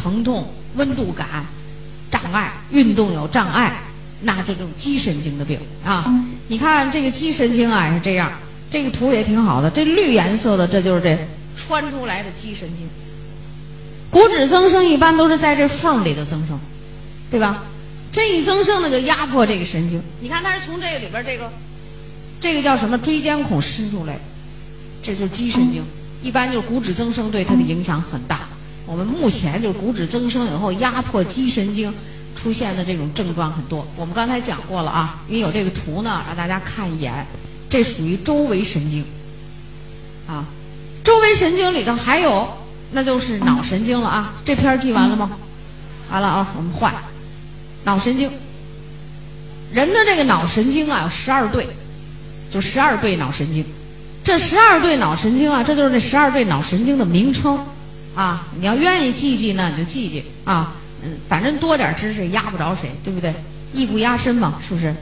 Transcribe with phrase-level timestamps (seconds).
[0.00, 1.44] 疼痛、温度感、
[2.10, 3.82] 障碍、运动有障碍，
[4.22, 6.04] 那这种肌神经的病啊。
[6.48, 8.32] 你看这个肌神经啊是这样，
[8.70, 11.18] 这个图也挺好的，这绿颜色的这就是这
[11.56, 12.88] 穿出来的肌神经。
[14.10, 16.58] 骨质增生一般都是在这缝里头增生，
[17.30, 17.62] 对吧？
[18.10, 20.02] 这一增生呢，就压迫这个神经。
[20.20, 21.48] 你看它是从这个里边这个，
[22.40, 24.18] 这个叫什么椎间孔伸出来，
[25.00, 25.84] 这就是肌神经。
[26.22, 28.48] 一般就是骨质增生对它的影响很大。
[28.86, 31.92] 我们目前就是骨质增生以后压迫肌神经
[32.34, 33.86] 出现的这种症状很多。
[33.96, 37.26] 我们刚才讲过了啊，因为有这个图呢，让大家看一眼，
[37.68, 39.04] 这属于周围神经。
[40.26, 40.44] 啊，
[41.04, 42.48] 周围神经里头还有，
[42.92, 44.34] 那就是脑神经了啊。
[44.44, 45.30] 这篇记完了吗？
[46.10, 46.92] 完了啊，我们换。
[47.84, 48.30] 脑神经，
[49.72, 51.66] 人的这个脑神经啊有十二对，
[52.52, 53.64] 就十二对脑神经。
[54.22, 57.58] 这十二对脑神经啊，这就是这十二对脑神经的名称
[58.14, 58.46] 啊。
[58.58, 60.74] 你要愿意记记呢，你就记记啊。
[61.02, 63.32] 嗯，反正多点知识压不着谁，对不对？
[63.72, 64.94] 艺不压身嘛，是不是？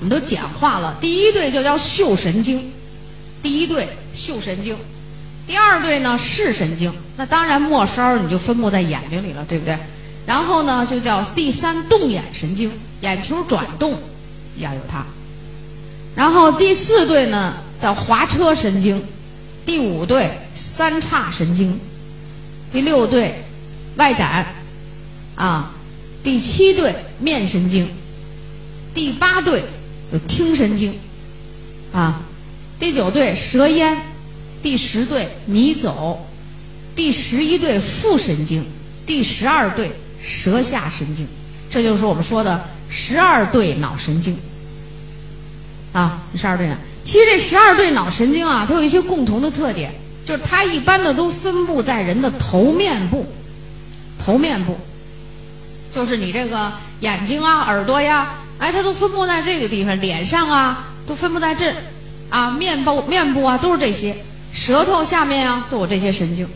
[0.00, 2.72] 我们都简化了，第一对就叫嗅神经，
[3.42, 4.76] 第一对嗅神经。
[5.46, 9.78] 第二对呢视神经，那当然末梢你就分布在眼睛里了，对不对？
[10.26, 12.70] 然后呢就叫第三动眼神经，
[13.00, 13.98] 眼球转动
[14.58, 15.04] 要有它。
[16.14, 19.02] 然后第四对呢叫滑车神经，
[19.64, 21.78] 第五对三叉神经，
[22.72, 23.42] 第六对
[23.96, 24.46] 外展，
[25.36, 25.74] 啊，
[26.22, 27.88] 第七对面神经，
[28.94, 29.62] 第八对
[30.12, 30.94] 有听神经，
[31.92, 32.22] 啊，
[32.78, 33.96] 第九对舌咽，
[34.62, 36.26] 第十对迷走，
[36.96, 38.64] 第十一对副神经，
[39.06, 41.26] 第十二对舌下神经，
[41.70, 44.36] 这就是我们说的十二对脑神经。
[45.92, 46.78] 啊，十二对呢？
[47.12, 49.92] 其实这十二对脑神经啊，它有一些共同的特点，
[50.24, 53.26] 就是它一般的都分布在人的头面部，
[54.24, 54.78] 头面部，
[55.94, 61.74] 就是你这个眼睛啊、耳朵呀，哎，它都分布在这个地方，脸上啊都分布在这，
[62.30, 64.16] 啊，面部面部啊都是这些，
[64.54, 66.48] 舌头下面啊都有这些神经。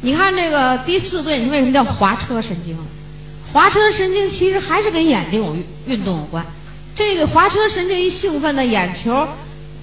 [0.00, 2.76] 你看这个第四对，你为什么叫滑车神经？
[3.52, 5.56] 滑车神经其实还是跟眼睛有
[5.86, 6.44] 运动有关。
[6.96, 9.28] 这个滑车神经一兴奋呢，眼球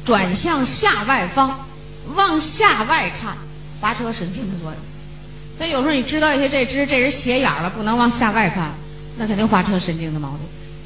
[0.09, 1.55] 转向下外方，
[2.15, 3.37] 往下外看，
[3.79, 4.75] 滑车神经的作用。
[5.55, 8.71] 所以有时候你知道一些这只这人斜眼了，不能往下外看，
[9.17, 10.39] 那肯定滑车神经的毛病。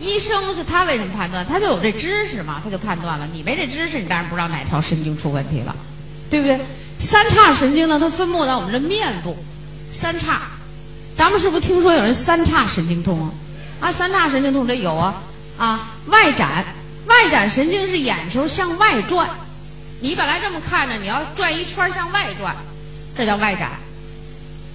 [0.06, 1.46] 医生是他为什么判断？
[1.46, 3.26] 他就有这知识嘛，他就判断了。
[3.32, 5.74] 你没这知识，你当然不知道哪条神经出问题了，
[6.30, 6.60] 对不对？
[7.00, 9.38] 三叉神经呢，它分布在我们的面部，
[9.90, 10.42] 三叉。
[11.16, 13.32] 咱们是不是听说有人三叉神经痛啊？
[13.80, 15.16] 啊，三叉神经痛这有啊。
[15.58, 16.66] 啊，外展，
[17.14, 19.30] 外展神经是眼球向外转，
[20.02, 22.56] 你本来这么看着，你要转一圈向外转，
[23.16, 23.70] 这叫外展。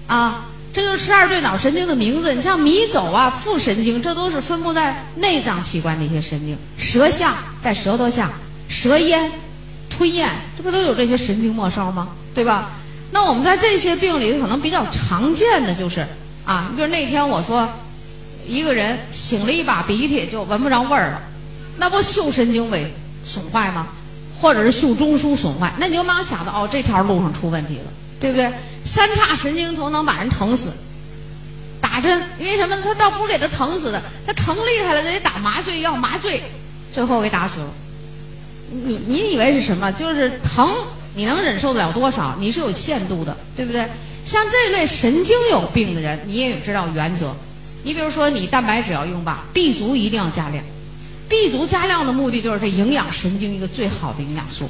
[0.06, 2.32] 啊，这就是十二对脑神经的名字。
[2.32, 6.56] 你像迷走啊、副神经，这都是分布在内脏器官的一些神经。
[6.78, 8.30] 舌下在舌头下，
[8.68, 9.32] 舌咽、
[9.90, 12.08] 吞咽，这不都有这些神经末梢吗？
[12.36, 12.70] 对吧？
[13.10, 16.06] 那我们在这些病里可能比较常见的就是
[16.44, 17.68] 啊，你比如那天我说。
[18.46, 21.20] 一个人擤了一把鼻涕就闻不着味儿了，
[21.78, 22.84] 那不嗅神经萎
[23.24, 23.88] 损坏吗？
[24.40, 25.72] 或者是嗅中枢损坏？
[25.78, 27.84] 那你就马上想到哦，这条路上出问题了，
[28.20, 28.48] 对不对？
[28.84, 30.72] 三叉神经头能把人疼死，
[31.80, 32.76] 打针，因为什么？
[32.82, 36.40] 他倒不是给他疼死的，他疼厉害了，得打麻醉药，麻醉，
[36.94, 37.66] 最后给打死了。
[38.70, 39.90] 你你以为是什么？
[39.92, 40.70] 就是疼，
[41.14, 42.36] 你能忍受得了多少？
[42.38, 43.86] 你是有限度的，对不对？
[44.24, 47.34] 像这类神经有病的人，你也有知道原则。
[47.82, 50.62] 你比如说，你蛋白质要用吧，B 族一定要加量。
[51.28, 54.68] B 族加量的目的就是这营养神经一个最好的营养素，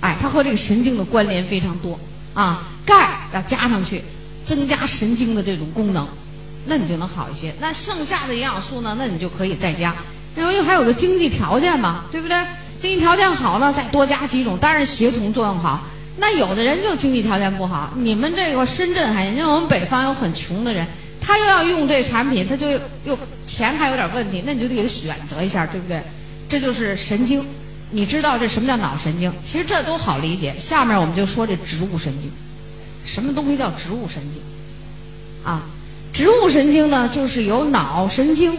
[0.00, 1.98] 哎，它和这个神经的关联非常多
[2.34, 2.66] 啊。
[2.84, 4.02] 钙要加上去，
[4.42, 6.06] 增加神经的这种功能，
[6.66, 7.54] 那你就能好一些。
[7.60, 9.94] 那剩下的营养素呢，那你就可以再加。
[10.36, 12.36] 因为还有个经济条件嘛，对不对？
[12.80, 15.82] 经济条件好呢，再多加几种，当然协同作用好。
[16.16, 20.86] 那有的人就经济条件不好，你们这个深圳还，因为我们北方有很穷的人。
[21.28, 22.66] 他又要用这产品，他就
[23.04, 23.16] 又
[23.46, 26.00] 钱还有点问题，那你就得给他选择一下，对不对？
[26.48, 27.44] 这就是神经，
[27.90, 29.30] 你知道这什么叫脑神经？
[29.44, 30.54] 其实这都好理解。
[30.58, 32.30] 下面我们就说这植物神经，
[33.04, 34.40] 什么东西叫植物神经？
[35.44, 35.66] 啊，
[36.14, 38.56] 植物神经呢，就是由脑神经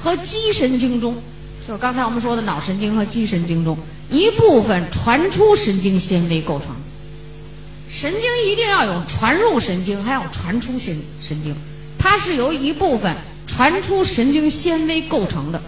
[0.00, 1.20] 和肌神经中，
[1.66, 3.76] 就是刚才我们说的脑神经和肌神经中
[4.10, 6.68] 一部分传出神经纤维构成。
[7.90, 11.52] 神经一定要有传入神经，还有传出神神经。
[12.08, 13.16] 它是由一部分
[13.48, 15.60] 传出神经纤维构成的，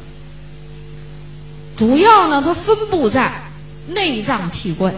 [1.76, 3.43] 主要呢，它分布在
[3.88, 4.94] 内脏器官，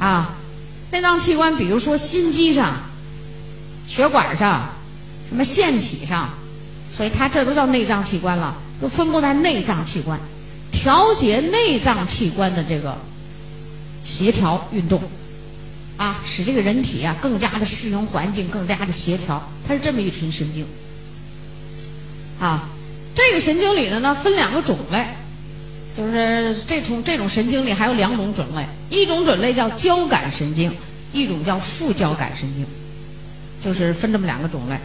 [0.00, 0.34] 啊，
[0.90, 2.78] 内脏器官，比如说心肌上，
[3.86, 4.68] 血管上、
[5.28, 6.30] 什么腺体上，
[6.96, 10.18] 所以它这都叫内脏器官了，都分布在内脏器官，
[10.72, 12.98] 调节内脏器官的这个
[14.02, 15.00] 协调运动，
[15.98, 20.64] 啊，使这个人体啊更加的适应环境，更加的协调，它是这么一群神经。
[22.40, 22.70] 啊，
[23.14, 25.04] 这个神经里的呢分两个种类，
[25.96, 30.72] 就是这种这种神经里还有两种种类，一种种类叫交感神经，
[31.12, 32.64] 一种叫副交感神经，
[33.60, 34.78] 就是分这么两个种类。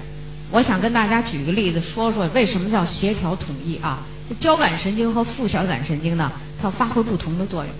[0.50, 4.04] 我想跟大家举个例子，说说为什么叫协调统一啊？
[4.28, 7.72] 这交感神经和副交感神经呢，它发挥不同的作用。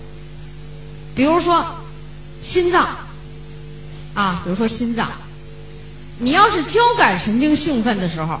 [1.16, 1.64] 比如说
[2.42, 2.96] 心脏，
[4.14, 5.10] 啊，比如说心脏，
[6.18, 8.40] 你要是交感神经兴奋的时候。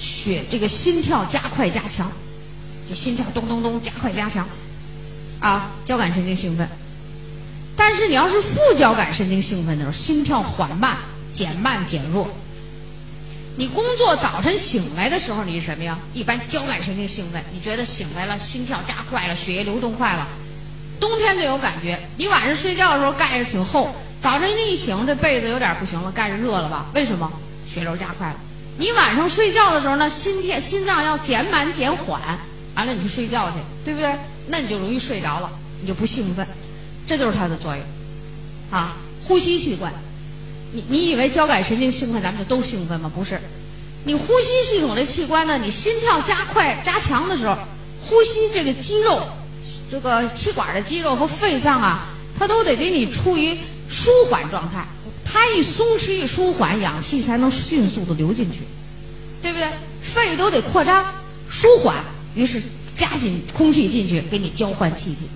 [0.00, 2.12] 血这个心跳加快加强，
[2.88, 4.46] 这心跳咚咚咚加快加强，
[5.40, 6.68] 啊，交感神经兴奋。
[7.76, 10.98] 但是你要是副交感神经兴奋的时候，心跳缓慢、
[11.32, 12.28] 减慢、减弱。
[13.56, 15.98] 你工作早晨醒来的时候，你是什么呀？
[16.14, 20.28] 一般交感神经兴奋，你觉得醒来了，心跳加快了，血液流动快了。
[21.00, 26.86] 冬天就有感觉，你晚上睡觉的时候盖着挺厚，早晨一醒这被子有点不行了，盖着热了吧？
[26.94, 27.30] 为什么？
[27.72, 28.36] 血流加快了。
[28.78, 32.20] 你晚上睡觉的时候呢，心跳心脏要减慢减缓，
[32.74, 34.12] 完了你去睡觉去，对不对？
[34.46, 35.50] 那你就容易睡着了，
[35.80, 36.46] 你就不兴奋，
[37.06, 37.84] 这就是它的作用。
[38.70, 39.92] 啊，呼吸器官，
[40.72, 43.10] 你你以为交感神经兴奋咱们就都兴奋吗？
[43.14, 43.40] 不是，
[44.04, 47.56] 你呼吸系统的器官呢，你心跳加快加强的时候，
[48.00, 49.22] 呼吸这个肌肉，
[49.90, 52.06] 这个气管的肌肉和肺脏啊，
[52.38, 53.58] 它都得给你处于
[53.88, 54.86] 舒缓状态。
[55.30, 58.60] 它一松弛一舒缓，氧气才能迅速的流进去，
[59.42, 59.68] 对不对？
[60.00, 61.04] 肺都得扩张、
[61.50, 61.96] 舒缓，
[62.34, 62.62] 于是
[62.96, 65.28] 加紧空气进去，给你交换气体。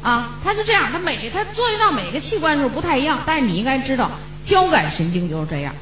[0.00, 4.12] 啊，它就这样，它每它作用到每个器官的时候不太一样，但是你应该知道，
[4.44, 5.74] 交感神经就是这样。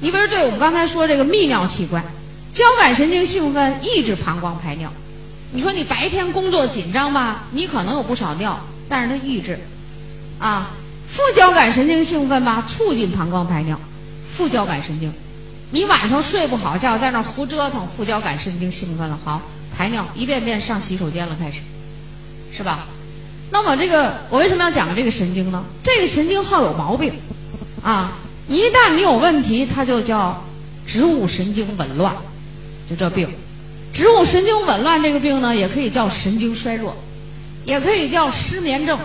[0.00, 2.04] 你比如对我们刚才说这个泌尿器官，
[2.52, 4.92] 交感神经兴奋，抑制膀胱排尿。
[5.52, 9.58] 你说你白天工作紧张吧，你可能有不少尿，但是它抑制，
[10.38, 10.70] 啊。
[11.12, 13.78] 副交感神经兴奋吧，促进膀胱排尿。
[14.36, 15.12] 副交感神经，
[15.70, 19.42] 你晚上睡不好觉，在那胡折腾，副交感神经兴奋了，好
[19.76, 21.58] 排尿，一遍遍上洗手间了，开始，
[22.56, 22.86] 是吧？
[23.50, 25.64] 那么这个，我为什么要讲这个神经呢？
[25.82, 27.12] 这个神经好有毛病，
[27.82, 28.16] 啊，
[28.48, 30.44] 一旦你有问题，它就叫
[30.86, 32.14] 植物神经紊乱，
[32.88, 33.28] 就这病。
[33.92, 36.96] 植物神经紊乱这个病呢，也可以叫神经衰弱，
[37.64, 38.98] 也可以叫失眠症。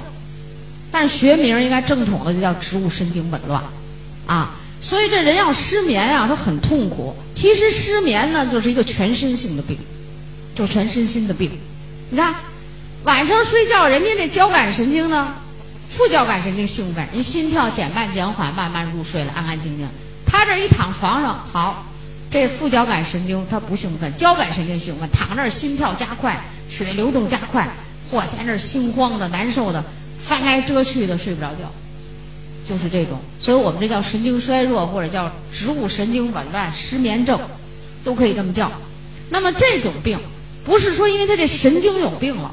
[0.96, 3.62] 但是学名应该正统的就叫植物神经紊乱，
[4.28, 7.14] 啊，所以这人要失眠啊，他很痛苦。
[7.36, 9.78] 其实失眠呢，就是一个全身性的病，
[10.56, 11.52] 就全身心的病。
[12.10, 12.34] 你看，
[13.04, 15.36] 晚上睡觉，人家这交感神经呢，
[15.90, 19.86] 副交感神经兴奋，人心跳减慢减缓，慢慢入睡了，安安静静。
[20.26, 21.86] 他这一躺床上，好，
[22.32, 27.68] 这副交感神经他不兴奋，交感神经兴奋，躺那儿心跳加快，血流动加快，
[28.10, 29.84] 嚯，在那儿心慌的、难受的。
[30.28, 31.72] 翻来遮去的睡不着觉，
[32.68, 37.40] 就是这种，所以我们这叫神经衰弱或者叫植物神经紊乱、失眠症，
[38.04, 38.72] 都可以这么叫。
[39.30, 40.18] 那么这种病
[40.66, 42.52] 不是说因为他这神经有病了，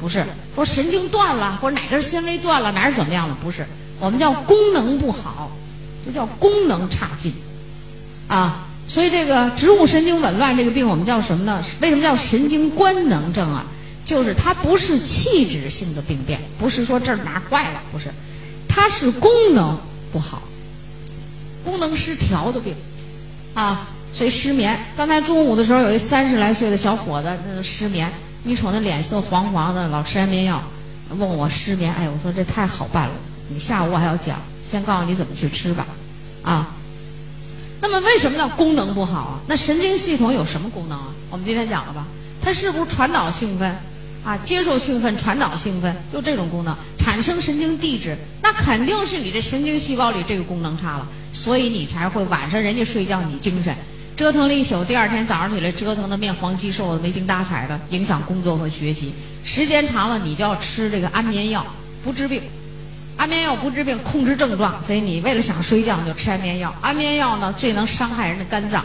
[0.00, 0.24] 不是
[0.54, 3.66] 说神经断了或者哪根纤维断了哪儿怎么样了，不是，
[3.98, 5.50] 我们叫功能不好，
[6.06, 7.32] 这叫功能差劲
[8.28, 8.64] 啊。
[8.86, 11.62] 所以这个植物神经紊乱这个病我们叫什么呢？
[11.80, 13.66] 为什么叫神经官能症啊？
[14.08, 18.06] 就是它不是器质性的病变，不是说这儿哪儿坏了，不是，
[18.66, 19.78] 它是功能
[20.10, 20.42] 不好，
[21.62, 22.74] 功能失调的病，
[23.52, 24.82] 啊，所以失眠。
[24.96, 28.10] 刚才中午的时候，有一三十来岁的小伙子，那失眠，
[28.44, 30.62] 你瞅那脸色黄黄的，老吃安眠药，
[31.10, 33.14] 问我失眠，哎，我说这太好办了，
[33.50, 35.86] 你下午我还要讲，先告诉你怎么去吃吧，
[36.42, 36.70] 啊，
[37.82, 39.40] 那么为什么叫功能不好啊？
[39.46, 41.12] 那神经系统有什么功能啊？
[41.28, 42.06] 我们今天讲了吧，
[42.40, 43.76] 它是不是传导兴奋？
[44.28, 53.74] 啊，接受兴奋，传导兴奋，就这种功能产生神经递质，那肯定是你这神经细胞里这个功能差了，所以你才会晚上人家睡觉你精神，
[54.18, 59.14] 折腾了一宿，第二天早上起来折腾的面黄肌瘦的，没精打采的，影响工作和学习。
[59.44, 61.64] 时间长了，你就要吃这个安眠药，
[62.04, 62.42] 不治病。
[63.16, 66.74] 安眠药不治病，控制症状，所以你为了想睡觉，就吃安眠药。
[66.82, 68.84] 安眠药呢，最能伤害人的肝脏，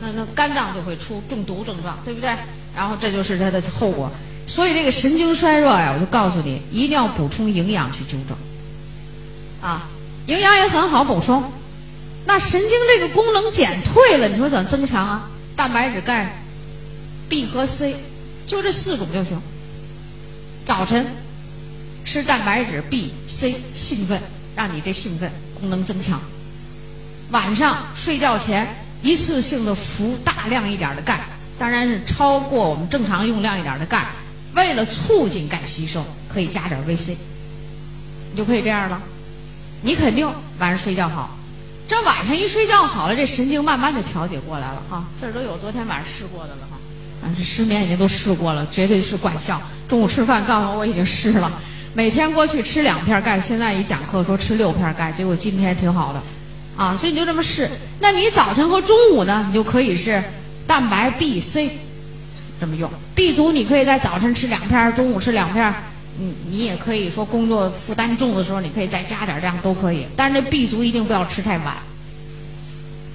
[0.00, 2.30] 那那肝脏就会出中毒症状，对不对？
[2.74, 4.08] 然后这就是它的后果，
[4.50, 8.36] 所以这个神经衰弱呀，我就告诉你，一定要补充营养去纠正。
[9.62, 9.88] 啊，
[10.26, 11.52] 营养也很好补充。
[12.26, 15.30] 那神经这个功能减退了，你说怎么增强啊？
[15.54, 16.34] 蛋白质、钙、
[17.28, 17.94] B 和 C，
[18.48, 19.40] 就这四种就行。
[20.64, 21.06] 早晨
[22.04, 24.20] 吃蛋白质、B、C，兴奋，
[24.56, 25.30] 让你这兴奋
[25.60, 26.20] 功能增强。
[27.30, 28.66] 晚上睡觉前
[29.00, 31.20] 一次性的服大量一点的钙，
[31.56, 34.08] 当然是超过我们正常用量一点的钙。
[34.54, 37.16] 为了促进钙吸收，可以加点 VC，
[38.32, 39.00] 你就可以这样了。
[39.82, 40.28] 你肯定
[40.58, 41.38] 晚上睡觉好，
[41.88, 45.04] 这晚上一睡觉好了，这神经慢慢就调节过来了哈。
[45.20, 46.76] 这都有昨天晚上试过的了哈，
[47.22, 49.60] 啊，这失眠已经都试过了，绝对是管效。
[49.88, 51.50] 中午吃饭告诉我已经试了，
[51.94, 56.22] 每天过去吃两片钙，现在一讲课说吃六片钙，结果今天挺好的，
[56.76, 57.70] 啊，所以你就这么试。
[58.00, 60.22] 那你早晨和中午呢，你就可以是
[60.66, 61.78] 蛋白 B、C
[62.60, 62.90] 这么用。
[63.14, 65.74] B 族你可以在早晨吃两片，中午吃两片。
[66.18, 70.04] 你你也可以说工作负担重的时候，你可以再加点，这样都可以。
[70.16, 71.76] 但是这 B 族一定不要吃太晚，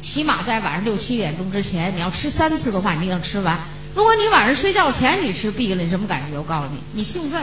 [0.02, 3.60] 起码在晚上六七点钟之前，你要吃三次的话，你一定要吃完。
[3.94, 6.38] 如果你晚上睡觉前你吃 B 了，你什么感觉？
[6.38, 7.42] 我告诉你，你兴奋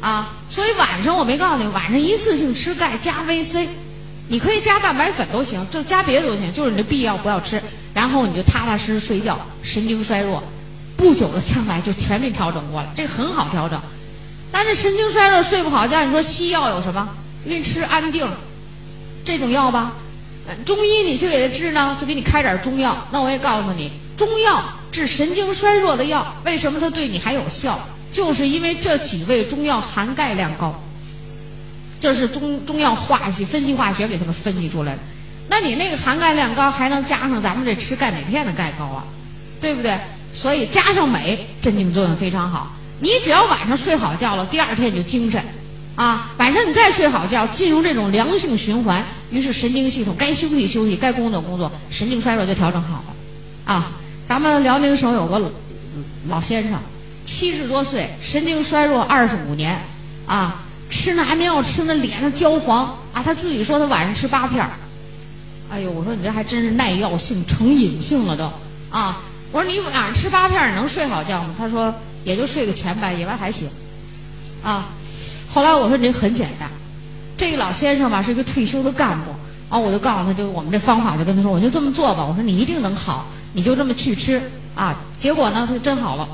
[0.00, 0.36] 啊！
[0.50, 3.66] 所以晚上我没告诉你，晚上一次性吃钙加 VC，
[4.28, 7.62] 你可以加蛋白粉都行，就加别的都行，就是你的 B 要不要吃，
[7.94, 10.42] 然后你就踏踏实实睡觉，神经衰弱，
[11.04, 13.78] 不久的将来就全面调整过来，这个很好调整。
[14.50, 17.06] 但是神经衰弱睡不好觉，你说西药有什么？
[17.46, 18.26] 给你吃安定，
[19.22, 19.92] 这种药吧。
[20.64, 23.06] 中医你去给他治呢，就给你开点中药。
[23.10, 27.78] 那我也告诉你，中药治神经衰弱的药，为什么它对你还有效？
[28.10, 30.82] 就是因为这几味中药含钙量高。
[32.00, 35.00] 这是中中药化析分析化学给他们分析出来的。
[35.48, 39.04] 那你那个含钙量高，还能加上咱们这吃钙镁片的钙高啊，
[39.60, 39.98] 对不对？
[40.34, 42.72] 所以加上镁，镇静作用非常好。
[43.00, 45.42] 你只要晚上睡好觉了，第二天你就精神，
[45.94, 53.92] 啊，晚上你再睡好觉，进入这种良性循环，于是神经系统该休息休息，该工作工作，神经衰弱就调整好了，啊，
[54.28, 55.50] 咱们辽宁省有个
[56.28, 56.78] 老先生，
[57.24, 59.80] 七十多岁，神经衰弱二十五年，
[60.26, 64.70] 啊，吃那安眠药吃那脸上焦黄，啊，他自己说他晚上吃八片儿，
[65.70, 68.50] 哎呦，我说你这还真是耐药性成瘾性了都，
[68.90, 69.20] 啊，
[69.54, 71.54] 我说你晚上吃八片能睡好觉吗？
[71.56, 71.94] 他说。
[72.24, 73.68] 也就睡个前半夜，完还行，
[74.62, 74.86] 啊，
[75.46, 76.70] 后来我说这很简单，
[77.36, 79.30] 这个老先生吧是一个退休的干部，
[79.68, 84.40] 啊，我就告诉他，就我们这方法，就跟他说，我就这么做吧，我说你一定能好，你就这么去吃，
[84.74, 86.26] 啊，结果呢，他真好了，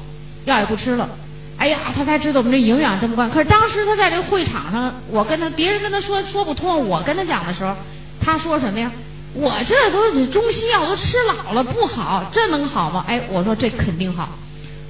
[0.45, 1.09] 药也不吃了，
[1.57, 7.75] 哎呀，他才知道我们这营养这么关可是当时他在这个会场上，我跟他别人跟他说说不通，我跟他讲的时候，
[8.21, 8.93] 他说什么呀？
[9.33, 13.05] 我这都中西药都吃老了不好，这能好吗？
[13.07, 14.29] 哎，我说这肯定好。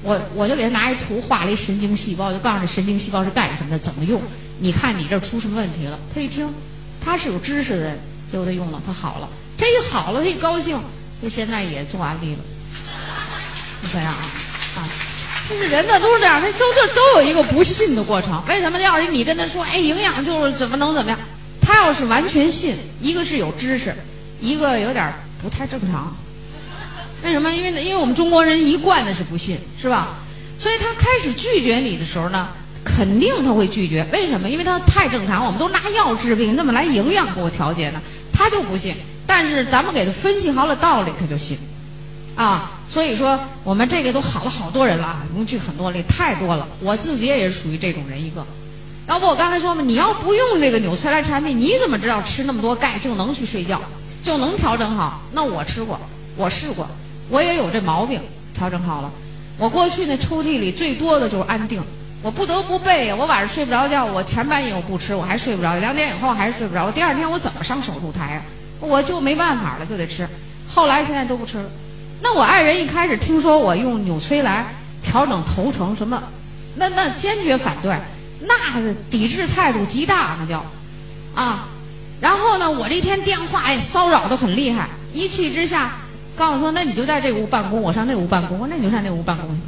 [0.03, 4.21] 我我就给他拿一图画了一神经细胞，就告诉这神经细胞是干什么的，怎么用。
[4.59, 5.99] 你看你这出什么问题了？
[6.15, 6.49] 他一听，
[7.05, 7.99] 他是有知识的人，
[8.31, 9.29] 结果他用了，他好了。
[9.59, 10.81] 这一好了，他一高兴，
[11.23, 12.39] 他现在也做安利了。
[13.83, 14.25] 你想想啊，
[14.77, 14.89] 啊，
[15.51, 18.43] 就是人呢都是这样，他都都都有一个不信的过程。
[18.49, 18.79] 为什么？
[18.81, 21.19] 要是你跟他说，哎，营养就是怎么能怎么样，
[21.61, 23.95] 他要是完全信，一个是有知识，
[24.41, 26.15] 一个有点不太正常。
[27.23, 27.53] 为什么？
[27.53, 30.17] 因为因为我们中国人一贯的是不信，是吧？
[30.59, 32.49] 所以他开始拒绝你的时候呢，
[32.85, 34.07] 肯定他会拒绝。
[34.13, 34.49] 为什么？
[34.49, 38.01] 因为他太正常，我们都拿药治病，怎么来营养给我调节呢？
[38.33, 38.95] 他就不信。
[39.27, 41.59] 但是咱们给他分析好了道理，他就信。
[42.37, 46.67] 啊，所以说我们这个都好了好多人了，我们举很多例，太多了。
[46.81, 48.45] 我自己也是属于这种人一个。
[49.09, 53.81] 要不我刚才说嘛，你要不用这个纽崔莱产品，你怎么知道吃那么多钙就能去睡觉，
[54.23, 55.21] 就能调整好？
[55.33, 55.99] 那我吃过，
[56.37, 56.87] 我试过。
[57.29, 58.21] 我也有这毛病，
[58.53, 59.11] 调整好了。
[59.57, 61.83] 我过去那抽屉里最多的就是安定，
[62.23, 63.15] 我不得不备呀。
[63.15, 66.87] 我晚上睡不着觉，我前半夜我不吃，我还睡不着，两点以后还是睡不着。
[66.87, 68.43] 我第二天我怎么上手术台啊？
[68.81, 70.27] 我就没办法了，就得吃。
[70.69, 71.65] 后来现在都不吃了。
[72.23, 74.67] 那我爱人一开始听说我用纽崔莱
[75.03, 76.23] 调整头程什么，
[76.75, 77.97] 那那坚决反对，
[78.41, 78.55] 那
[79.11, 80.65] 抵制态度极大，那叫
[81.35, 81.69] 啊。
[82.21, 85.93] 然后呢，我这天电话也骚扰的很厉害，一气之下。
[86.37, 88.59] 告诉说，那你就在这屋办公，我上那屋办公。
[88.59, 89.61] 我那你就上那屋办公去。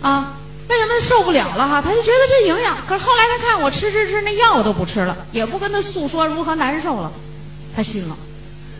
[0.00, 0.36] 啊，
[0.68, 1.82] 为什么受不了了哈？
[1.82, 2.76] 他就觉得这营养。
[2.86, 7.10] 可是后来他看我吃吃吃，那药我都不吃了，也不跟他诉说如何难受了，
[7.74, 8.16] 他信了，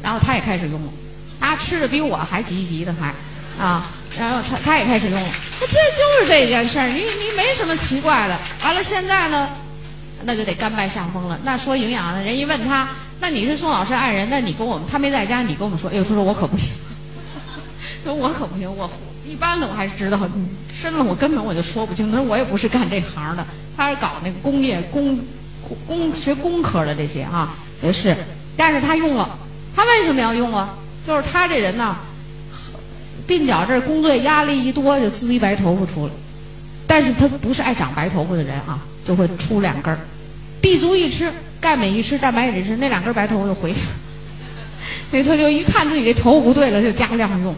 [0.00, 0.92] 然后他也开始用了。
[1.40, 3.14] 他吃的比我还积极的还，
[3.60, 5.28] 啊，然后他他也开始用了。
[5.60, 8.38] 这就是这件事儿，你你没什么奇怪的。
[8.62, 9.48] 完了现在呢，
[10.24, 11.38] 那就得甘拜下风了。
[11.44, 12.88] 那说营养的人一问他。
[13.22, 16.70] 那你是宋老师爱人，那你跟我们他没在家，你跟我们说，哎呦，他说我可不行，
[18.02, 18.90] 说我可不行，我
[19.26, 20.18] 一般的我还是知道，
[20.72, 23.44] 深了我根本我就说不清，他说我也不是干这行的，
[23.76, 25.18] 他是搞那个工业工
[25.86, 28.16] 工学工科的这些啊，也是，
[28.56, 29.38] 但是他用了，
[29.76, 30.74] 他为什么要用啊？
[31.06, 31.98] 就是他这人呢，
[33.28, 36.12] 鬓角这工作压力一多就滋一白头发出来，
[36.86, 38.78] 但是他不是爱长白头发的人啊，
[39.10, 39.98] 就会出两根儿
[40.60, 41.32] ，B 族一吃。
[41.60, 43.86] 钙镁一吃，蛋白也一吃，那两根白头发就回去了。
[45.10, 47.52] 那他就一看自己这头不对了，就加量用，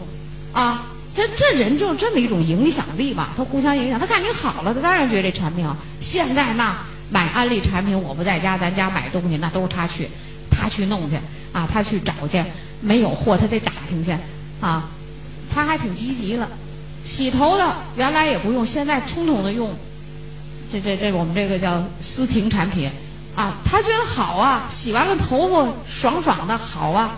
[0.51, 3.99] 啊，这这人就这么一种影响力吧，他互相影响。
[3.99, 5.77] 他看你好了，他当然觉得这产品好。
[5.99, 6.75] 现在那
[7.11, 10.09] 买安利产品，我不在家，咱家买东西那都是他去，
[10.49, 11.15] 他去弄去
[11.53, 12.43] 啊，他去找去，
[12.81, 14.11] 没有货他得打听去
[14.59, 14.89] 啊，
[15.53, 16.49] 他还挺积极了。
[17.05, 19.69] 洗头的原来也不用，现在统统的用，
[20.73, 22.89] 这这这我们这个叫思婷产品，
[23.35, 27.11] 啊，他觉得好啊，洗完了头发爽爽的好啊，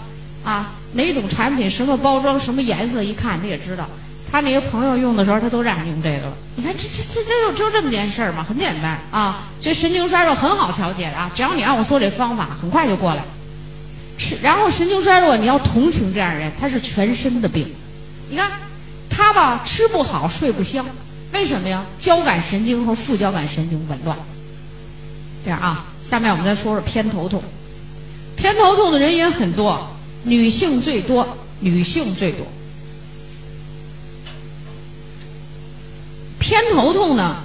[0.43, 3.87] 啊，哪种产品什么包装什么颜色一看你也知道，
[4.29, 13.23] 他那些朋友用的时候他都让你用这个了，你看这这这这就就这么件事儿嘛，很简单啊，所以神经衰弱很好调节的啊，只要你按我说这方法，很快就过来。
[14.17, 17.73] 是，然后神经衰弱你要同情这样人，他是全身的病，
[18.29, 18.51] 你看。
[19.17, 20.85] 他吧吃不好睡不香，
[21.33, 21.85] 为什么呀？
[21.99, 24.17] 交感神经和副交感神经紊乱。
[25.43, 27.43] 这样啊，下面我们再说说偏头痛。
[28.35, 29.89] 偏头痛的人也很多，
[30.23, 32.45] 女性最多，女性最多。
[36.39, 37.37] 偏头痛呢，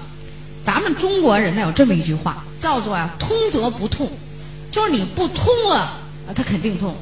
[0.64, 4.10] 咱们中国人呢有这么一句话，叫做呀“通则不痛”，
[4.70, 5.98] 就是你不通了，
[6.34, 6.94] 它肯定痛，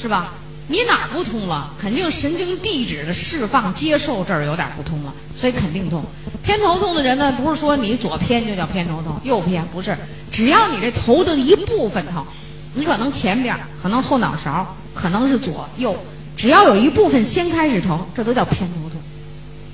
[0.00, 0.34] 是吧？
[0.70, 1.74] 你哪儿不通了？
[1.76, 6.04] 肯定神经递质的释放、接受这儿有点不通了，所以肯定痛。
[6.44, 9.98] 偏头痛的人呢，不是说你左偏就叫偏头痛，右偏不是，
[10.30, 12.24] 只要你这头的一部分疼，
[12.74, 15.96] 你可能前边，可能后脑勺，可能是左右，
[16.36, 19.00] 只要有一部分先开始疼，这都叫偏头痛。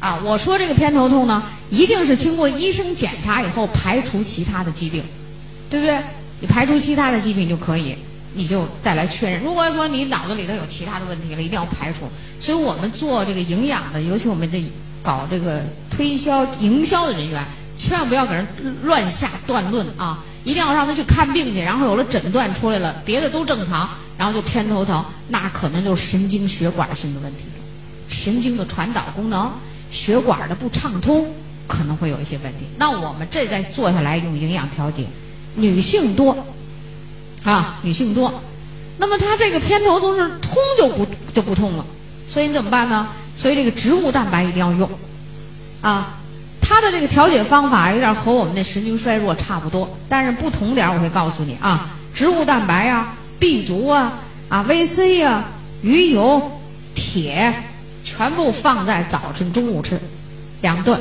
[0.01, 5.05] 啊，我说这个偏头痛呢，一定是经过医生检查以后排除其他的疾病，
[5.69, 5.99] 对不对？
[6.41, 7.95] 你排除其他的疾病就可以。
[8.37, 9.43] 你就再来确认。
[9.43, 12.09] 如果说你脑子里头有其他的问题了，一定要排除。
[12.39, 14.63] 所以我们做这个营养的，尤其我们这
[15.03, 17.43] 搞这个推销营销的人员，
[17.77, 18.47] 千万不要给人
[18.83, 20.23] 乱下断论啊！
[20.45, 27.65] 一定要让他去看病去，然后有了诊断出来了，别的都正常，然后就偏头疼，那可能就是神经血管性的问题了。
[28.09, 29.51] 神经的传导功能、
[29.91, 31.27] 血管的不畅通，
[31.67, 32.67] 可能会有一些问题。
[32.79, 35.05] 那我们这再做下来用营养调节，
[35.57, 36.37] 女性多。
[37.47, 38.43] 啊，女性多，
[38.99, 41.87] 那么她这个偏头痛是通就不就不痛了，
[42.29, 43.09] 所以你怎么办呢？
[43.37, 44.91] 所以这个植物蛋白一定要用，
[45.81, 46.19] 啊，
[46.61, 54.15] 它的这个调节方法有点和我们那神经衰弱差不多，但是不同点我会告诉你啊，植物蛋白啊，B 族啊，
[54.49, 55.45] 啊 VC 啊，
[55.83, 56.51] 鱼油、
[56.97, 57.55] 铁，
[58.03, 60.01] 全部放在早晨、中午吃，
[60.63, 60.99] 两顿，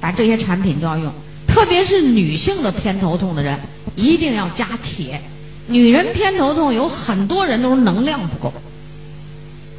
[0.00, 1.12] 把这些产品都要用，
[1.48, 3.58] 特别是女性的偏头痛的人，
[3.96, 5.20] 一定要加铁。
[5.66, 8.52] 女人偏头痛有很多人都是能量不够，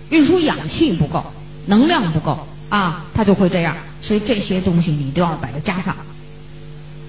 [0.10, 1.24] 运输氧气不够，
[1.68, 3.78] 能量不够啊，她就会这样。
[4.02, 5.96] 所以这些东西你都要把它加上。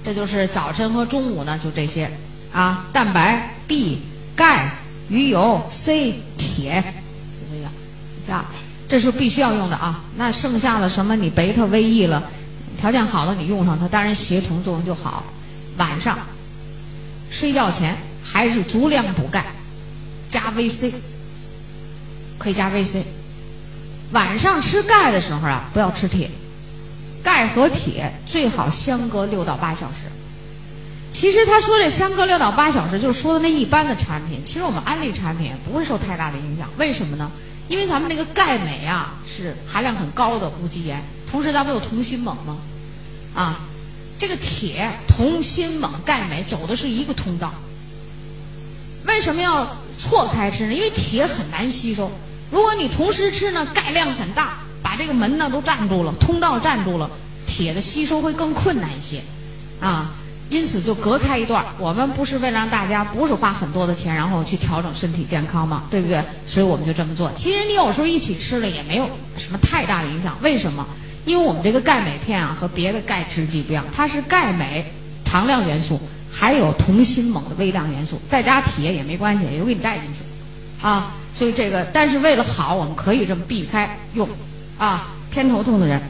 [0.04, 2.10] 这就是早晨和中午呢，就这些
[2.52, 3.98] 啊，蛋白、B、
[4.34, 4.70] 钙、
[5.08, 6.82] 鱼油、C、铁，
[7.40, 7.72] 就这样
[8.28, 8.44] 加，
[8.88, 10.04] 这是必须要用的啊。
[10.16, 12.22] 那剩下的什么你贝塔 VE 了，
[12.78, 15.24] 条件好了你用上它，当然协同作用就好。
[15.78, 16.18] 晚上
[17.30, 17.96] 睡觉前。
[18.32, 19.46] 还是足量补钙，
[20.28, 20.92] 加 VC，
[22.38, 23.02] 可以加 VC。
[24.12, 26.30] 晚上吃钙的时候啊，不要吃铁，
[27.22, 30.10] 钙和铁最好相隔六到八小时。
[31.12, 34.42] 其实他说这相隔六到八小时，就是说的那一般的产品。
[34.44, 37.30] 其实我们安利产品不会受太大的影响，为什么呢？
[37.68, 42.58] 因为咱们这个钙镁啊是含量很高的无机盐，同时咱们有铜锌锰吗？
[43.34, 43.60] 啊，
[44.18, 47.52] 这个铁、铜、锌、锰、钙、镁走的是一个通道。
[49.06, 49.66] 为什么要
[49.98, 50.74] 错开吃呢？
[50.74, 52.10] 因为铁很难吸收。
[52.50, 57.10] 如果你同时吃呢，钙量很大，把这个门呢都占住了，通道占住了，
[57.46, 59.22] 铁的吸收会更困难一些，
[59.80, 60.12] 啊，
[60.48, 61.64] 因此就隔开一段。
[61.78, 65.84] 我们不是为了让大家不是花很多的钱，然后去调整身体健康吗？
[65.90, 66.22] 对不对？
[66.46, 67.32] 所以我们就这么做。
[67.34, 70.36] 其实你有时候一起吃了也没有什么太大的影响。
[70.42, 70.86] 为什么？
[71.24, 74.84] 因为我们这个钙镁片啊和别的钙制剂不一样，它是钙镁
[75.24, 76.00] 常量元素。
[76.30, 84.28] 还有铜锌锰的微量元素，再加铁也没关系，也给你带进去，啊，所以这个，但是为了好，我们可以这么避开用，
[84.76, 86.02] 啊，偏头痛的人，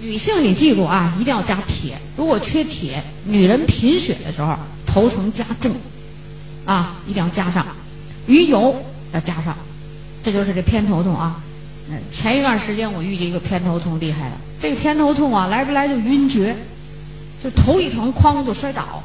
[0.00, 4.56] 女性你记住啊，一定要加铁，如果缺铁，女人贫血的时候
[4.86, 5.72] 头疼加重，
[6.64, 7.66] 啊，一定要加上，
[8.26, 8.74] 鱼油
[9.12, 9.54] 要加上，
[10.22, 11.42] 这就是这偏头痛啊，
[11.90, 16.56] 嗯，前一段时间我遇见一个偏头痛厉害了，这个偏头痛啊，来不来就晕厥，
[17.42, 19.02] 就头一疼哐就摔倒。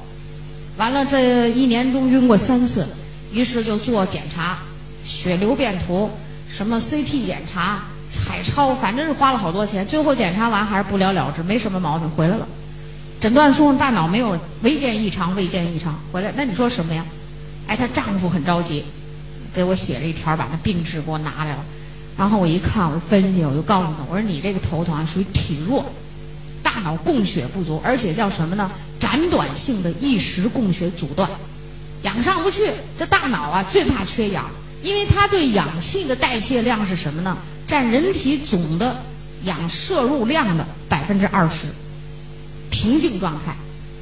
[0.79, 2.87] 完了，这一年中晕过三次，
[3.33, 4.57] 于是就做检查，
[5.03, 6.09] 血流变图，
[6.49, 9.85] 什么 CT 检查、彩超，反正是花了好多钱。
[9.85, 12.47] 最后检查完还是不了了之，没什么毛病，回来了。
[13.19, 16.31] 诊断书上大脑没有未见异常，未见异常，回来。
[16.37, 17.03] 那你说什么呀？
[17.67, 18.85] 哎，她丈夫很着急，
[19.53, 21.65] 给我写了一条，把那病志给我拿来了。
[22.17, 25.85] 然后我一看，我分析，我就告诉他，我说你这个头疼啊，属于体弱，
[26.79, 28.71] 大脑供血不足，而且叫什么呢？
[29.01, 31.29] 斩短性的一时供血阻断，
[32.03, 32.71] 氧上不去。
[32.97, 34.45] 这大脑啊，最怕缺氧，
[34.81, 37.37] 因为它对氧气的代谢量是什么呢？
[37.67, 38.95] 占人体总的
[39.43, 41.67] 氧摄入量的百分之二十。
[42.69, 43.53] 平静状态，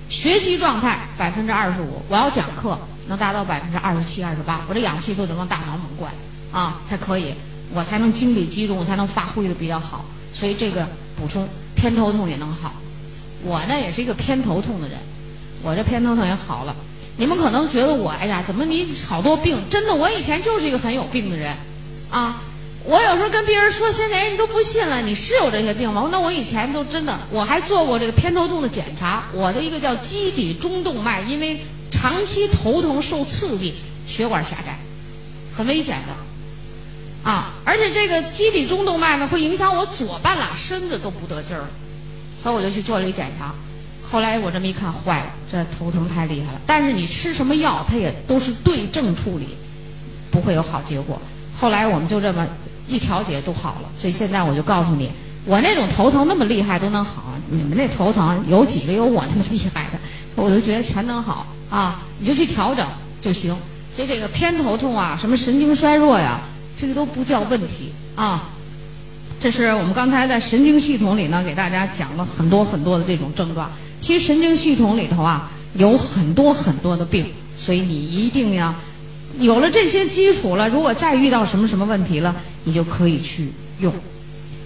[0.07, 6.13] 学习状态百分之二十五，我要讲课能达到百分之二十七、二十八，我这氧气都得往大脑猛灌
[6.51, 7.33] 啊，才可以。
[7.73, 10.05] 我才能精力集中，我才能发挥的比较好。
[10.31, 10.87] 所以这个
[11.19, 12.73] 补充偏头痛也能好。
[13.43, 14.97] 我呢也是一个偏头痛的人，
[15.63, 16.75] 我这偏头痛也好了。
[17.17, 19.57] 你们可能觉得我哎呀，怎么你好多病？
[19.69, 21.55] 真的，我以前就是一个很有病的人
[22.09, 22.41] 啊。
[22.83, 26.07] 我有时候跟别人说，现在人都不信了，你是有这些病吗？
[26.11, 29.25] 那我以前都真的，我还做过这个偏头痛的检查。
[29.33, 31.59] 我的一个叫基底中动脉，因为
[31.91, 33.73] 长期头疼受刺激，
[34.07, 34.79] 血管狭窄，
[35.55, 36.26] 很危险的。
[37.27, 41.67] 啊，而且这个基底中动脉呢，会影响我左半拉身子都不得劲儿，
[42.41, 43.53] 所以我就去做了一检查。
[44.09, 46.61] 后来我这么一看，坏了，这头疼太厉害了。
[46.65, 49.57] 但是你吃什么药，它也都是对症处理，
[50.31, 51.21] 不会有好结果。
[51.59, 52.47] 后来我们就这么
[52.87, 53.89] 一调节都好了。
[53.99, 55.11] 所以现在我就告诉你，
[55.43, 59.99] 我那种头疼那么厉害都能好，你们那头疼有几个有我那么厉害的？
[60.35, 62.87] 我都觉得全能好啊，你就去调整
[63.19, 63.53] 就行。
[63.97, 66.39] 所以这个偏头痛啊，什么神经衰弱呀。
[66.77, 68.49] 这个都不叫问题啊！
[69.41, 73.71] 这是我们刚才在神经系统里呢，给大家讲了很多很多的这种症状。
[73.99, 77.25] 其实神经系统里头啊，有很多很多的病，
[77.57, 78.73] 所以你一定要
[79.39, 80.69] 有了这些基础了。
[80.69, 83.91] 如果再遇到什么什么问题了，你就可以去用。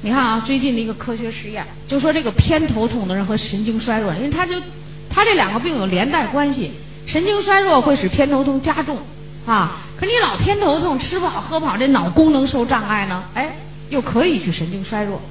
[0.02, 4.54] 你看啊，最近的一个科学实验，就说这个偏头痛的人和神经衰弱，因为他就
[5.10, 6.72] 他这两个病有连带关系，
[7.06, 8.98] 神经衰弱会使偏头痛加重
[9.46, 9.82] 啊。
[10.02, 13.24] 可你老偏头痛，吃不好喝不好，这脑功能受障碍呢？
[13.36, 13.56] 哎，
[13.92, 15.22] 又可以去神经衰弱。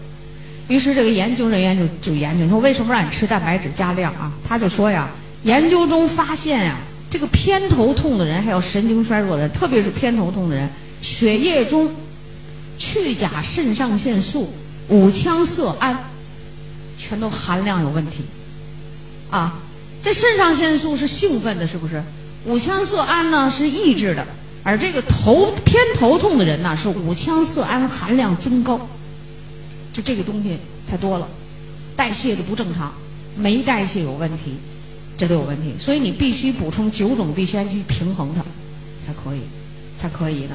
[0.69, 4.31] 于是这个研究人员就就研究，说为什么让你吃蛋白质加量啊？
[4.49, 5.11] 他就说呀，
[5.43, 6.77] 研究中发现呀，
[7.11, 10.71] 这个偏头痛的人还有神经衰弱的人，特别是偏头痛的人，
[11.03, 11.91] 血液中
[12.79, 14.55] 去甲肾上腺素、
[14.87, 15.99] 五羟色胺
[16.97, 18.25] 全都含量有问题
[19.31, 19.59] 啊。
[20.05, 22.01] 这肾上腺素是兴奋的，是不是？
[22.45, 24.25] 五羟色胺呢是抑制的。
[24.63, 28.79] 而这个头偏头痛的人呢，是五羟色胺含量增高，
[29.93, 31.27] 就这个东西太多了，
[31.97, 32.93] 代谢的不正常，
[33.37, 34.59] 酶代谢有问题，
[35.17, 35.75] 这都有问题。
[35.79, 38.43] 所以你必须补充九种必需氨去平衡它，
[39.07, 39.41] 才可以，
[39.99, 40.55] 才可以的。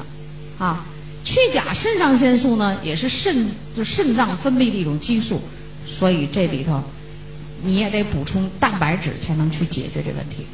[0.64, 0.86] 啊，
[1.24, 5.40] 去甲肾上腺素呢，也是肾就肾脏分泌的一种激素，
[5.84, 6.80] 所以这里头
[7.64, 10.46] 你也得补充蛋白质才能去解决这问题，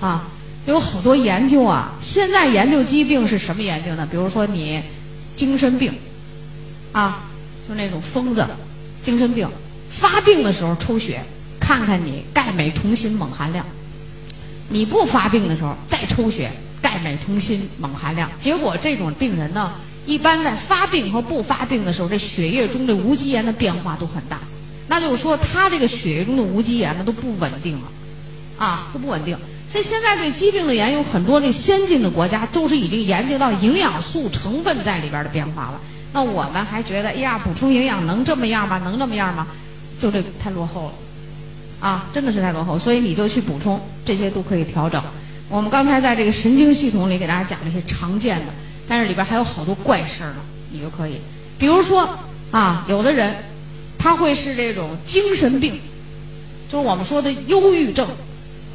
[0.00, 0.28] 啊。
[0.66, 1.92] 有好多研究啊！
[2.00, 4.06] 现在研究疾病是什么研究呢？
[4.10, 4.80] 比如说你
[5.34, 5.92] 精神病，
[6.92, 7.24] 啊，
[7.66, 8.46] 就那种疯子，
[9.02, 9.48] 精神病
[9.90, 11.22] 发病的时候抽血，
[11.58, 13.64] 看看你钙镁铜锌锰含量；
[14.68, 16.50] 你不发病的时候再抽血，
[16.82, 18.30] 钙镁铜锌锰含量。
[18.38, 19.72] 结果这种病人呢，
[20.04, 24.38] 一般在发病和不发病的时候，这血液中的无机盐的变化都很大。
[24.88, 27.88] 那就是说，他这个血液中的无机盐呢都不稳定了，
[28.58, 29.36] 啊，都不稳定。
[29.70, 35.80] 所以现在对疾病的研究，很多这先进的国家都是已经研究到营养素成分在里边的变化了。
[36.12, 38.78] 那我们还觉得，哎呀，补充营养能这么样吗？
[38.78, 39.46] 能这么样吗？
[40.00, 42.76] 就这太落后了，啊，真的是太落后。
[42.76, 45.00] 所以你就去补充，这些都可以调整。
[45.48, 48.52] 我们刚才在这个神经系统里给大家讲了一些常见的，
[48.88, 50.38] 但是里边还有好多怪事儿呢，
[50.72, 51.20] 你就可以，
[51.58, 52.08] 比如说
[52.50, 53.32] 啊，有的人
[53.96, 55.78] 他会是这种精神病，
[56.68, 58.08] 就是我们说的忧郁症。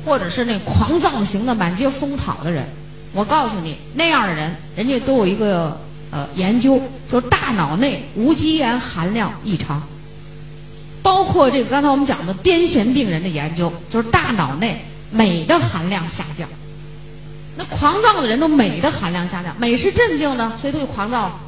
[0.05, 2.63] 或者是那狂躁型的、满街疯跑的人，
[3.11, 6.79] 我告诉你，那样的人，人家都有一个呃研究，
[7.11, 9.81] 就是大脑内无机盐含量异常。
[11.01, 16.47] 包括这个刚才我们讲的癫痫病人的研究，就是大脑内镁的含量下降。
[17.57, 21.39] 那狂躁的人都镁的含量下降，镁是镇静的，所以他就狂躁。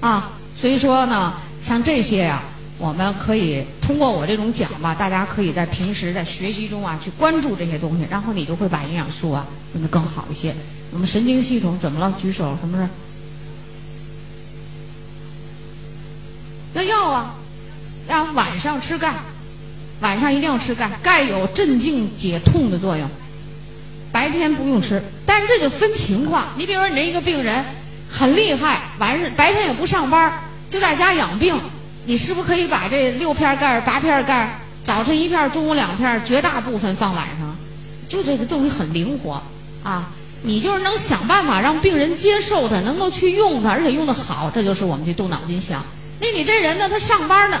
[0.00, 2.42] 啊，所以说呢，像这些呀。
[2.80, 10.54] 我们可以通过我这种讲吧，大家可以在平时在学习中啊去关注这些东西，然后你就会把营养素啊用的更好一些。
[10.90, 12.12] 我们神经系统怎么了？
[12.20, 12.88] 举手，什么事？
[16.72, 17.34] 要药啊，
[18.08, 19.12] 要晚上吃钙，
[20.00, 23.06] 晚上一定要吃钙，钙有镇静解痛的作用。
[24.10, 26.46] 白天不用吃，但是这就分情况。
[26.56, 27.62] 你比如说你这一个病人
[28.08, 30.32] 很厉害，晚上白天也不上班，
[30.70, 31.54] 就在家养病。
[32.06, 37.56] 你是不是可以把这六片钙、八片钙，早晨一片，中午两片，绝大部分放晚上，
[38.08, 39.42] 就这个东西很灵活
[39.84, 40.10] 啊。
[40.42, 45.84] 你就是能想办法让病人接受它，能够去用它，而且用的好，这就是我们去动脑筋想。
[46.18, 47.60] 那你这人呢，他上班呢，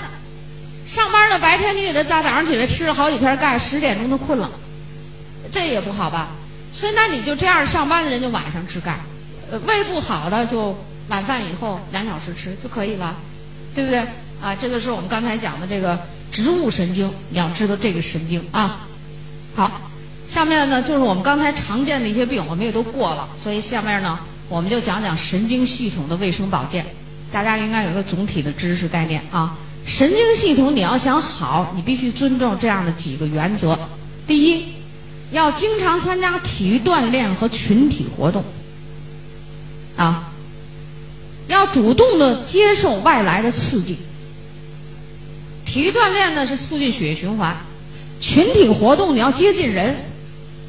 [0.86, 4.50] 上班呢，白天你给他大早上起来吃了好几片钙，十点钟他困了，
[5.52, 6.28] 这也不好吧？
[6.72, 8.98] 所以那你就这样上班的人就晚上吃钙，
[9.50, 13.14] 呃，胃不好的就晚饭以后两小时吃就可以了，
[13.74, 14.02] 对不对？
[14.42, 15.98] 啊，这个是我们刚才讲的这个
[16.32, 18.86] 植物神经，你要知道这个神经啊。
[19.54, 19.70] 好。
[20.28, 24.16] 下面呢，就是我们刚才常见的一些病，我们也都过了，所以下面呢，
[24.48, 26.86] 我们就讲讲神经系统的卫生保健。
[27.32, 29.58] 大家应该有个总体的知识概念啊。
[29.84, 33.76] 神经系统你要想好，你必须尊重这样的几个原则：
[34.24, 34.66] 第一，
[35.32, 38.44] 要经常参加体育锻炼和群体活动，
[39.96, 40.30] 啊，
[41.48, 43.98] 要主动的接受外来的刺激。
[45.72, 47.56] 体育锻炼呢是促进血液循环，
[48.20, 49.94] 群体活动你要接近人。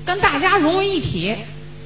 [0.05, 1.35] 跟大家融为一体，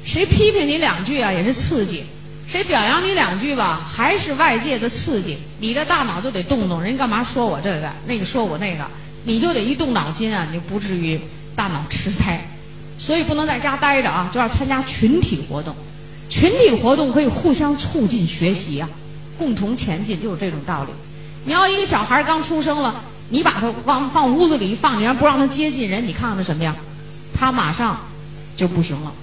[0.04, 2.02] 谁批评你两句啊，也是刺激；
[2.46, 5.38] 谁表扬你两句吧，还是外界的刺激。
[5.62, 8.86] 你的大脑就得动动，人干嘛说我这个，那个说我那个，
[9.24, 11.18] 你就得一动脑筋啊，你就不至于
[11.56, 12.46] 大脑痴呆。
[12.98, 15.74] 所以不能在家待着啊，就要参加群体活动。
[16.30, 18.90] 群体活动可以互相促进学习啊，
[19.38, 20.90] 共同前进，就是这种道理。
[21.46, 26.76] 你要一个小孩刚出生了，你把他往放屋子里一放，你让不让他接近人，你看看他什么样？
[27.34, 28.00] 他马上
[28.56, 29.14] 就不行了。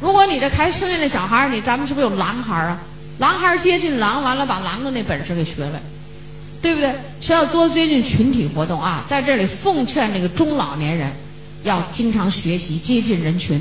[0.00, 2.78] 如果你这才生下来小孩儿，你咱们是不是有狼孩儿啊？
[3.18, 5.80] 狼孩儿接近狼，完了把狼的那本事给学了，
[6.62, 6.94] 对不对？
[7.20, 9.04] 需要多接近群体活动啊！
[9.08, 11.12] 在这里奉劝这个中老年人，
[11.64, 13.60] 要经常学习接近人群。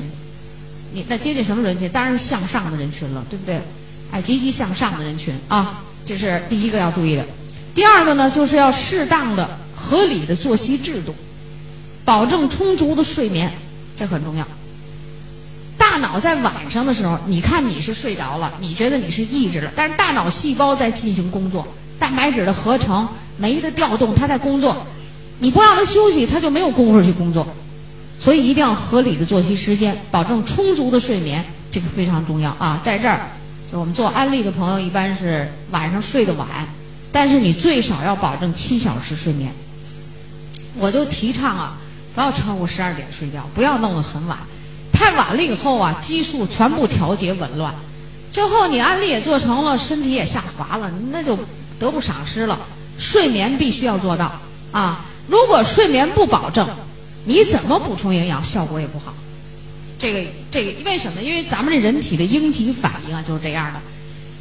[0.91, 1.89] 你那接近什么人群？
[1.89, 3.60] 当然是向上的人群了，对不对？
[4.12, 7.25] 哎，积极向上的人群啊，这是第一个要注意的。
[7.80, 11.15] 第二个呢，就是要适当的、合理的作息制度，
[12.04, 13.50] 保证充足的睡眠。
[13.96, 14.46] 这很重要。
[15.78, 21.65] 大脑在晚上的时候，你看你是睡着了，你觉得你是抑制了，但是大脑细胞在进行工作，
[21.98, 24.86] 蛋白质的合成、酶的调动，它在工作。
[25.39, 27.48] 你不让它休息，它就没有功夫去工作。
[28.20, 32.82] 所以一定要合理的作息时间，保证充足的睡眠，这个非常重要啊。
[32.84, 33.22] 在这儿，
[33.72, 36.46] 就我们做安利的朋友一般是晚上睡得晚，
[37.12, 39.54] 但是你最少要保证七小时睡眠。
[40.78, 41.78] 我就提倡啊。
[42.15, 44.39] 不要超过十二点睡觉，不要弄得很晚，
[44.91, 47.74] 太晚了以后啊，激素全部调节紊乱，
[48.32, 51.38] 最后你安利也做成了，身体也下滑了，那就
[51.80, 52.60] 得不偿失了。
[52.98, 54.34] 睡眠必须要做到
[54.72, 55.06] 啊！
[55.28, 56.67] 如果睡眠不保证，
[57.24, 59.13] 你怎么补充营养效果也不好。
[59.98, 61.22] 这个这个为什么？
[61.22, 63.80] 因为咱们这人体的应急反应啊就是这样的，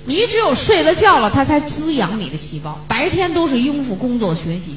[0.08, 4.74] 你只有睡了觉了，它才滋养你的细胞，白天都是应付工作学习。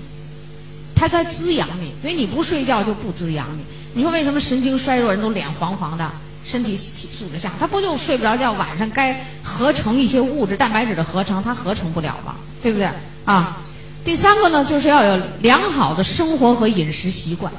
[0.94, 3.64] 它才滋养你，所以你不睡觉就不滋养你。
[3.94, 6.12] 你说为什么神经衰弱人都脸黄黄的，
[6.46, 7.50] 身体体素质下？
[7.58, 8.52] 他不就睡不着觉？
[8.52, 12.36] 晚上该合成一些物质，蛋白质的合成，它合成不了吗？
[12.62, 12.90] 对不对？
[13.24, 13.58] 啊，
[14.04, 17.54] 第三个呢，就是要有良好的生活和饮食习惯，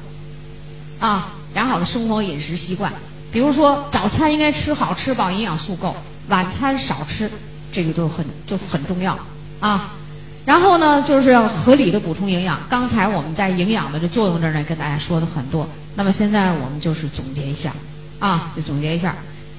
[1.01, 2.93] 啊，良好的生活饮食习惯，
[3.33, 5.97] 比如说早餐应该吃好吃饱，营养素够，
[6.29, 7.31] 晚餐少吃，
[7.73, 9.19] 这个都很就很重要
[9.61, 9.95] 啊。
[10.45, 12.61] 然后呢，就是要合理的补充营养。
[12.69, 15.69] 刚才我们在营养的这作用这儿呢，跟大家说的很多。
[15.95, 17.73] 那么现在我们就是总结一下，
[18.19, 19.15] 啊，就总结一下。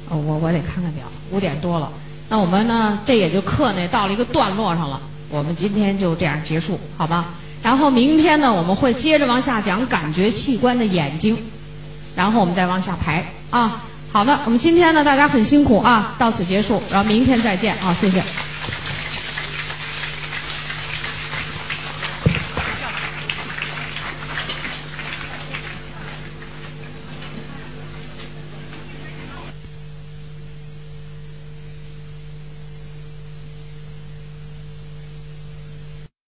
[0.10, 1.90] 我我得看看表，五点多了。
[2.30, 5.00] 那我们呢，这也就课呢到了一个段落上了。
[5.30, 7.34] 我们今天就这样结束，好吧？
[7.64, 11.38] 然后明天呢，我们会接着往下讲感觉器官的眼睛，
[12.14, 13.84] 然后我们再往下排啊。
[14.14, 18.22] 好的，我们今天呢，大家很辛苦啊，到此结束，然后明天再见啊，谢谢。